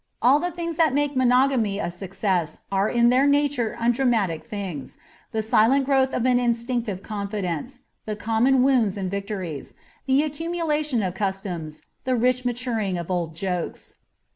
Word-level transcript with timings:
All 0.19 0.39
the 0.39 0.49
things 0.49 0.77
that 0.77 0.95
make 0.95 1.15
monogamy 1.15 1.77
a 1.77 1.91
success 1.91 2.61
are 2.71 2.89
in 2.89 3.09
their 3.09 3.27
nature 3.27 3.75
undramatic 3.79 4.43
things, 4.43 4.97
the 5.31 5.43
silent 5.43 5.85
growth 5.85 6.11
of 6.11 6.25
an 6.25 6.39
instinctive 6.39 7.03
con 7.03 7.27
fidence, 7.29 7.81
the 8.07 8.15
common 8.15 8.63
wounds 8.63 8.97
and 8.97 9.11
victories, 9.11 9.75
the 10.07 10.23
accumulation 10.23 11.03
of 11.03 11.13
customs, 11.13 11.83
the 12.03 12.15
rich 12.15 12.43
maturing 12.45 12.97
of 12.97 13.11
old 13.11 13.35
jokes. 13.35 13.97